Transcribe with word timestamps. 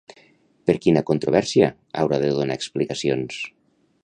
Per 0.69 0.75
quina 0.85 1.03
controvèrsia 1.11 1.69
haurà 2.01 2.21
de 2.25 2.33
donar 2.39 2.61
explicacions? 2.63 3.41